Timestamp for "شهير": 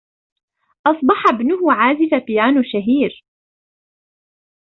2.63-3.23